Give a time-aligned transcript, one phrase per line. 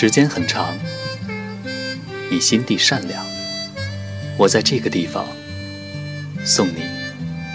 [0.00, 0.74] 时间很长，
[2.30, 3.22] 你心地善良，
[4.38, 5.26] 我在这个地方
[6.42, 6.80] 送你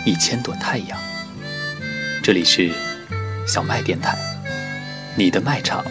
[0.05, 0.96] 一千朵太阳。
[2.21, 2.71] 这里是
[3.47, 4.16] 小麦电台，
[5.18, 5.84] 你的麦场，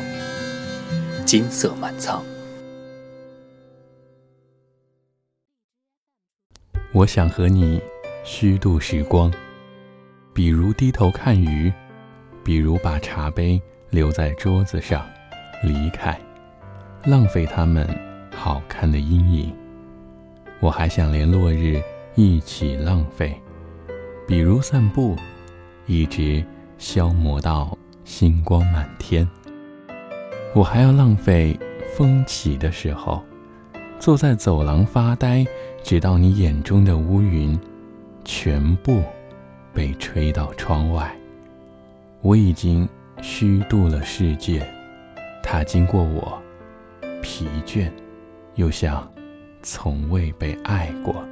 [1.27, 2.25] 金色满仓。
[6.93, 7.82] 我想和你
[8.23, 9.29] 虚度时光，
[10.32, 11.73] 比如低头看鱼，
[12.45, 13.61] 比如把茶杯
[13.91, 15.05] 留在桌子上
[15.64, 16.16] 离开。
[17.07, 17.86] 浪费他们
[18.35, 19.54] 好看的阴影，
[20.58, 21.79] 我还想连落日
[22.14, 23.39] 一起浪费，
[24.27, 25.14] 比如散步，
[25.85, 26.43] 一直
[26.79, 29.29] 消磨到星光满天。
[30.54, 31.58] 我还要浪费
[31.94, 33.22] 风起的时候，
[33.98, 35.44] 坐在走廊发呆，
[35.83, 37.58] 直到你眼中的乌云
[38.25, 39.02] 全部
[39.75, 41.14] 被吹到窗外。
[42.22, 42.89] 我已经
[43.20, 44.66] 虚度了世界，
[45.42, 46.41] 它经过我。
[47.25, 47.91] 疲倦，
[48.56, 49.11] 又像
[49.62, 51.25] 从未被爱过。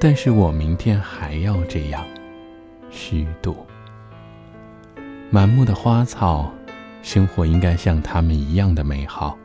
[0.00, 2.04] 但是我明天还要这样
[2.90, 3.64] 虚度。
[5.30, 6.52] 满目的花草，
[7.02, 9.38] 生活应该像他们一样的美好，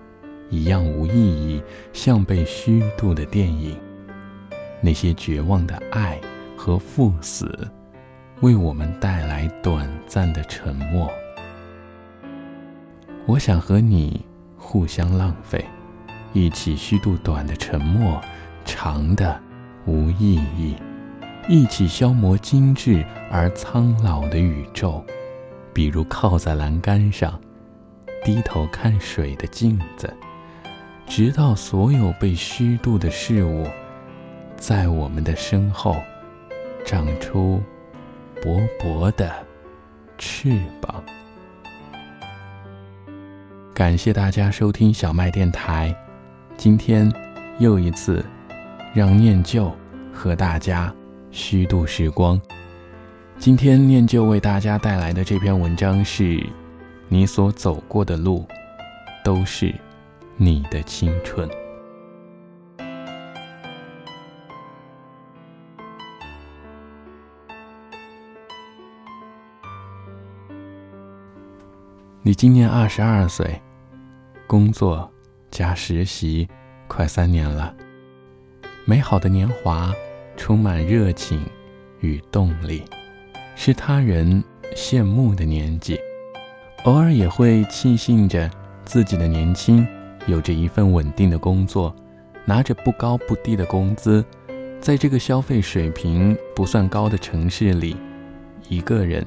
[0.49, 1.61] 一样无意义，
[1.93, 3.79] 像被虚度的电影。
[4.81, 6.19] 那些绝望的爱
[6.57, 7.69] 和赴死，
[8.41, 11.07] 为我们带来短暂的沉默。
[13.27, 14.25] 我想和你。
[14.65, 15.63] 互相浪费，
[16.33, 18.19] 一起虚度短的沉默，
[18.65, 19.39] 长的
[19.85, 20.75] 无意义；
[21.47, 25.05] 一起消磨精致而苍老的宇宙。
[25.71, 27.39] 比如靠在栏杆上，
[28.23, 30.11] 低头看水的镜子，
[31.05, 33.67] 直到所有被虚度的事物，
[34.57, 35.95] 在我们的身后
[36.83, 37.61] 长出
[38.41, 39.31] 薄薄的
[40.17, 41.03] 翅膀。
[43.75, 45.93] 感谢大家收听小麦电台，
[46.55, 47.11] 今天
[47.59, 48.23] 又一次
[48.93, 49.69] 让念旧
[50.13, 50.95] 和大家
[51.29, 52.39] 虚度时光。
[53.37, 56.41] 今天念旧为大家带来的这篇文章是：
[57.09, 58.47] 你所走过的路，
[59.25, 59.75] 都是
[60.37, 61.45] 你的青春。
[72.27, 73.61] 你今年二十二岁。
[74.47, 75.07] 工作
[75.51, 76.49] 加实习，
[76.87, 77.71] 快三年了。
[78.83, 79.93] 美好的年华，
[80.35, 81.45] 充满热情
[81.99, 82.83] 与动力，
[83.55, 84.43] 是他人
[84.75, 85.99] 羡慕的年纪。
[86.85, 88.49] 偶尔也会庆幸着
[88.85, 89.85] 自己的年轻，
[90.25, 91.95] 有着一份稳定的工作，
[92.43, 94.25] 拿着不高不低的工资，
[94.81, 97.95] 在这个消费水平不算高的城市里，
[98.67, 99.23] 一个人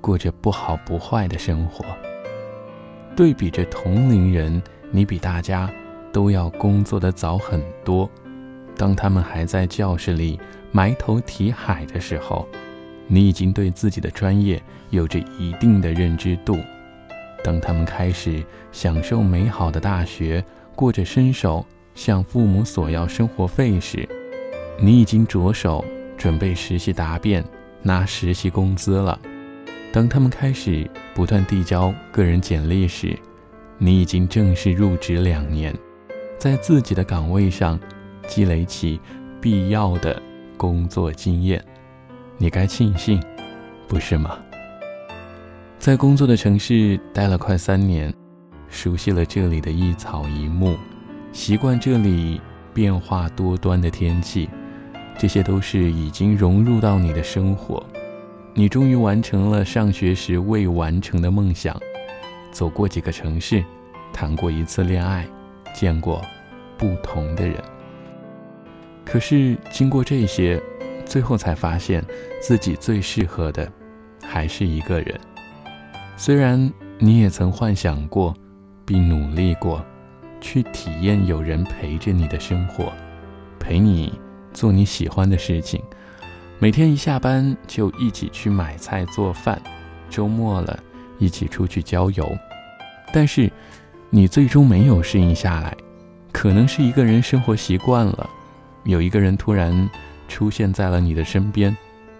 [0.00, 1.84] 过着不好不坏的生活。
[3.16, 5.70] 对比着同龄人，你比大家
[6.12, 8.10] 都要工作的早很多。
[8.76, 10.40] 当他们还在教室里
[10.72, 12.48] 埋头题海的时候，
[13.06, 16.56] 你已经对自己的专业有着一定的认知度。
[17.44, 20.42] 当他们开始享受美好的大学，
[20.74, 24.08] 过着伸手向父母索要生活费时，
[24.80, 25.84] 你已经着手
[26.16, 27.44] 准备实习答辩，
[27.82, 29.18] 拿实习工资了。
[29.92, 33.18] 当他们开始不断递交个人简历时，
[33.76, 35.76] 你已经正式入职两年，
[36.38, 37.78] 在自己的岗位上
[38.28, 39.00] 积累起
[39.40, 40.22] 必要的
[40.56, 41.64] 工作经验，
[42.38, 43.20] 你该庆幸，
[43.88, 44.38] 不是吗？
[45.78, 48.14] 在工作的城市待了快三年，
[48.68, 50.76] 熟悉了这里的一草一木，
[51.32, 52.40] 习惯这里
[52.72, 54.48] 变化多端的天气，
[55.18, 57.84] 这些都是已经融入到你的生活。
[58.52, 61.78] 你终于完成了上学时未完成的梦想，
[62.50, 63.64] 走过几个城市，
[64.12, 65.26] 谈过一次恋爱，
[65.72, 66.20] 见过
[66.76, 67.56] 不同的人。
[69.04, 70.60] 可是经过这些，
[71.04, 72.04] 最后才发现
[72.40, 73.70] 自己最适合的
[74.22, 75.18] 还是一个人。
[76.16, 78.34] 虽然你也曾幻想过，
[78.84, 79.84] 并努力过，
[80.40, 82.92] 去体验有人陪着你的生活，
[83.58, 84.12] 陪你
[84.52, 85.80] 做你喜欢的事情。
[86.62, 89.58] 每天一下班就一起去买菜做饭，
[90.10, 90.78] 周末了
[91.18, 92.30] 一起出去郊游。
[93.14, 93.50] 但是，
[94.10, 95.74] 你最终没有适应下来，
[96.30, 98.28] 可能是一个人生活习惯了，
[98.84, 99.88] 有一个人突然
[100.28, 101.74] 出现在了你的身边，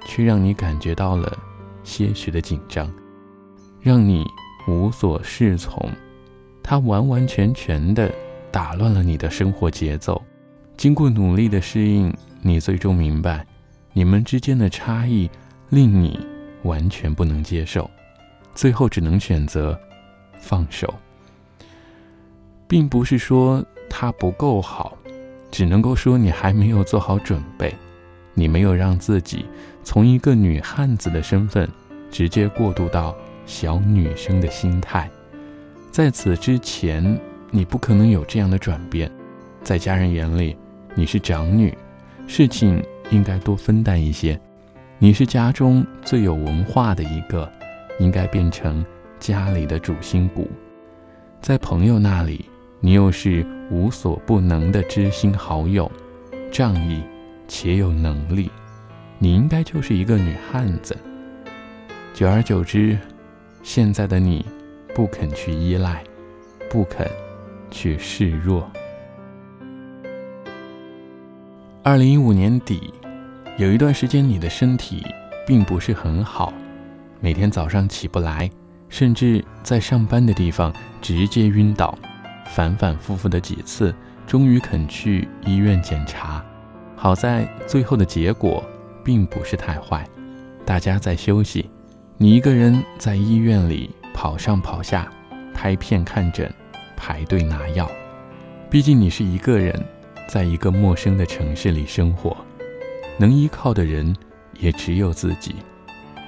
[0.06, 1.30] 却让你感觉到了
[1.84, 2.90] 些许的紧张，
[3.78, 4.26] 让你
[4.66, 5.86] 无所适从。
[6.62, 8.10] 他完完全全的
[8.50, 10.22] 打乱了你的生活节奏。
[10.78, 12.10] 经过努力的适应，
[12.40, 13.46] 你最终明白。
[13.92, 15.30] 你们之间的差异
[15.68, 16.18] 令你
[16.62, 17.90] 完全不能接受，
[18.54, 19.78] 最后只能选择
[20.38, 20.92] 放手。
[22.68, 24.96] 并不是说他不够好，
[25.50, 27.74] 只能够说你还没有做好准备，
[28.32, 29.44] 你没有让自己
[29.82, 31.68] 从一个女汉子的身份
[32.12, 35.10] 直接过渡到小女生的心态。
[35.90, 37.20] 在此之前，
[37.50, 39.10] 你不可能有这样的转变。
[39.64, 40.56] 在家人眼里，
[40.94, 41.76] 你是长女，
[42.28, 44.38] 事情应该多分担一些。
[44.98, 47.50] 你是家中最有文化的一个，
[47.98, 48.84] 应该变成
[49.18, 50.50] 家里的主心骨。
[51.40, 52.44] 在朋友那里，
[52.80, 55.90] 你又是无所不能的知心好友，
[56.50, 57.02] 仗义
[57.48, 58.50] 且有能力，
[59.18, 60.96] 你应该就是一个女汉子。
[62.12, 62.98] 久而久之，
[63.62, 64.44] 现在的你，
[64.94, 66.04] 不肯去依赖，
[66.68, 67.08] 不肯
[67.70, 68.70] 去示弱。
[71.82, 72.92] 二零一五年底，
[73.60, 75.04] 有一段时间你的身体
[75.46, 76.50] 并不是很好，
[77.20, 78.48] 每天早上起不来，
[78.88, 80.72] 甚至在上班的地方
[81.02, 81.94] 直接晕倒，
[82.46, 83.94] 反反复复的几次，
[84.26, 86.42] 终于肯去医院检查。
[86.96, 88.64] 好在最后的结果
[89.04, 90.08] 并不是太坏，
[90.64, 91.68] 大家在休息，
[92.16, 95.06] 你一个人在医院里跑上跑下，
[95.52, 96.50] 拍片看诊，
[96.96, 97.86] 排队拿药。
[98.70, 99.78] 毕竟你是一个人。
[100.28, 102.36] 在一个陌生的城市里生活，
[103.20, 104.16] 能依靠的人
[104.60, 105.56] 也只有自己。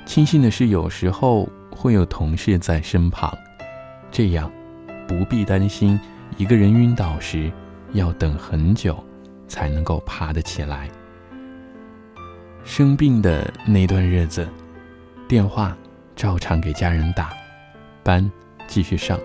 [0.05, 3.33] 庆幸的是，有时候会有同事在身旁，
[4.11, 4.53] 这样
[5.09, 5.99] 不必担心
[6.37, 7.51] 一个人晕倒时
[7.95, 9.03] 要等很久
[9.49, 10.87] 才能够爬得起来。
[12.63, 14.47] 生病的那段日子，
[15.27, 15.75] 电话
[16.15, 17.33] 照常给家人打，
[18.03, 18.31] 班
[18.67, 19.19] 继续上，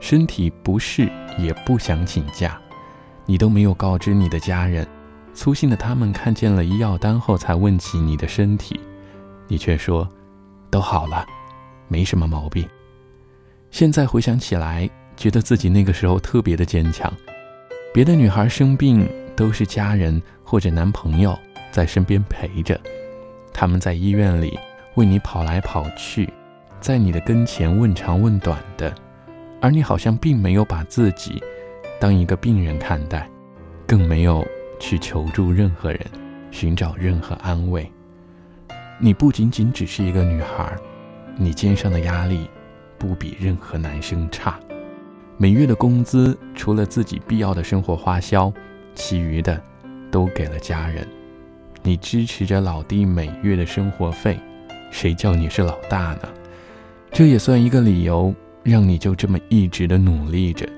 [0.00, 2.60] 身体不适也不想请假。
[3.26, 4.86] 你都没有告知你的家人，
[5.34, 8.80] 粗心的他们看见了医药单后才问起你的身体，
[9.46, 10.08] 你却说
[10.70, 11.24] 都好了，
[11.86, 12.68] 没什么毛病。
[13.70, 17.12] 现在回想起来，觉得自己那个时候特别的坚强。
[17.92, 21.38] 别的女孩生病都是家人或者男朋友
[21.70, 22.80] 在身边陪着，
[23.52, 24.58] 他们在医院里
[24.94, 26.28] 为你跑来跑去，
[26.80, 28.94] 在你的跟前问长问短的，
[29.60, 31.42] 而你好像并没有把自己。
[32.00, 33.28] 当一个病人看待，
[33.86, 34.46] 更没有
[34.78, 36.00] 去求助任何人，
[36.50, 37.90] 寻找任何安慰。
[38.98, 40.76] 你不仅仅只是一个女孩，
[41.36, 42.48] 你肩上的压力
[42.98, 44.58] 不比任何男生差。
[45.36, 48.52] 每月的工资除了自己必要的生活花销，
[48.94, 49.62] 其余的
[50.10, 51.06] 都给了家人。
[51.82, 54.38] 你支持着老弟每月的生活费，
[54.90, 56.28] 谁叫你是老大呢？
[57.12, 58.34] 这也算一个理由，
[58.64, 60.68] 让你就这么一直的努力着。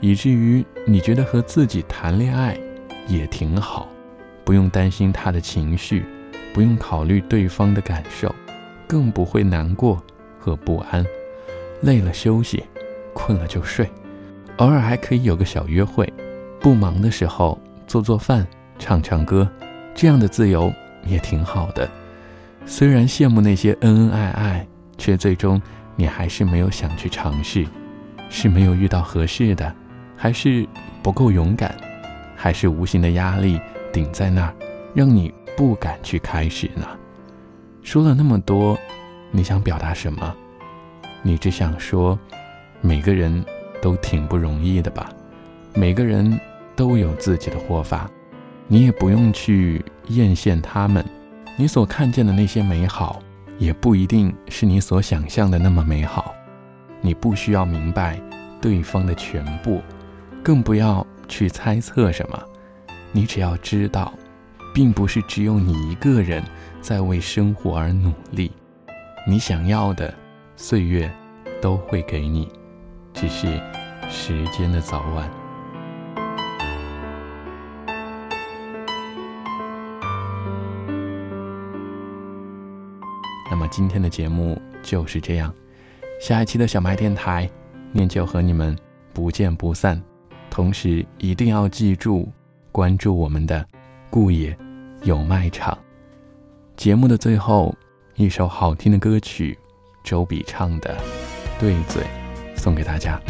[0.00, 2.56] 以至于你觉得和自己谈恋爱
[3.08, 3.88] 也挺好，
[4.44, 6.04] 不用担心他的情绪，
[6.52, 8.32] 不用考虑对方的感受，
[8.86, 10.00] 更不会难过
[10.38, 11.04] 和不安。
[11.80, 12.62] 累了休息，
[13.14, 13.88] 困了就睡，
[14.58, 16.12] 偶尔还可以有个小约会。
[16.60, 18.46] 不忙的时候做做饭、
[18.78, 19.48] 唱唱歌，
[19.94, 20.72] 这样的自由
[21.06, 21.88] 也挺好的。
[22.66, 24.66] 虽然羡慕那些恩恩爱爱，
[24.98, 25.60] 却最终
[25.96, 27.64] 你还是没有想去尝试，
[28.28, 29.74] 是没有遇到合适的。
[30.20, 30.66] 还是
[31.00, 31.72] 不够勇敢，
[32.40, 33.60] 还是无形的压力
[33.92, 34.54] 顶在那儿，
[34.94, 36.86] 让你不敢去开始呢？
[37.82, 38.78] 说了那么多，
[39.32, 40.32] 你想表达什么？
[41.20, 42.16] 你只想说，
[42.80, 43.44] 每个人
[43.82, 45.10] 都挺不容易的吧？
[45.74, 46.38] 每个人
[46.76, 48.08] 都有自己的活法，
[48.68, 51.04] 你也不用去艳羡他们。
[51.56, 53.20] 你所看见的那些美好，
[53.58, 56.32] 也不一定是你所想象的那么美好。
[57.00, 58.20] 你不需要明白
[58.60, 59.82] 对方的全部。
[60.40, 62.42] 更不要去猜测什么，
[63.12, 64.12] 你只要知道，
[64.74, 66.42] 并不是只有你一个人
[66.80, 68.50] 在为生活而努力。
[69.26, 70.12] 你想要的
[70.56, 71.10] 岁月
[71.60, 72.50] 都会给你，
[73.12, 73.60] 只是
[74.08, 75.30] 时间的早晚。
[83.50, 85.52] 那么今天的节目就是这样，
[86.20, 87.50] 下一期的小麦电台，
[87.92, 88.76] 念旧和你们
[89.12, 90.00] 不见不散。
[90.58, 92.28] 同时一定要记住
[92.72, 93.64] 关注我们的
[94.10, 94.58] 顾野
[95.04, 95.78] 有卖场。
[96.76, 97.72] 节目的最后，
[98.16, 99.56] 一首好听的歌曲，
[100.02, 100.96] 周笔畅的
[101.60, 102.02] 《对嘴》，
[102.60, 103.20] 送给大家。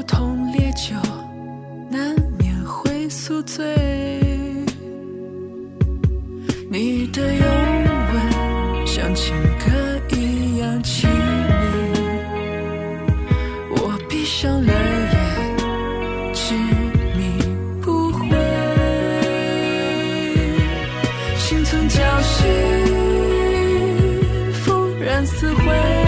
[0.00, 0.96] 如同烈酒
[1.90, 3.62] 难免会宿醉，
[6.70, 7.44] 你的拥
[8.14, 9.70] 吻像情歌
[10.16, 11.12] 一样凄迷，
[13.72, 15.14] 我闭上了眼，
[16.32, 16.54] 执
[17.18, 17.36] 迷
[17.82, 18.24] 不悔，
[21.36, 22.48] 心存侥幸，
[24.64, 25.99] 风然似灰。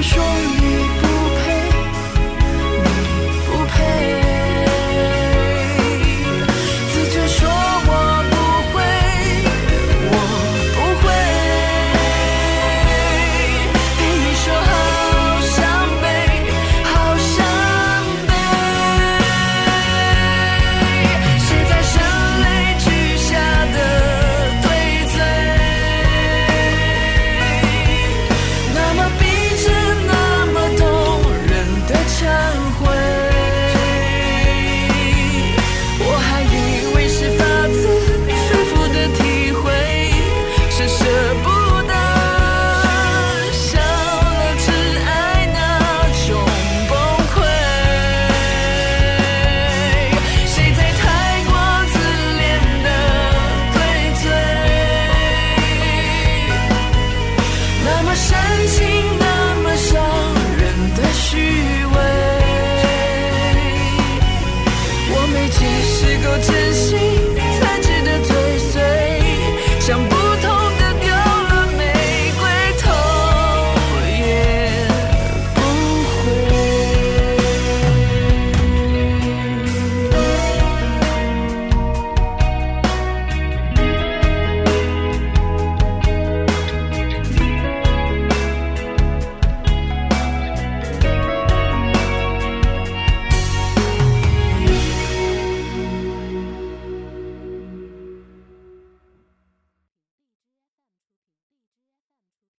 [0.00, 0.22] 说
[0.60, 0.87] 你。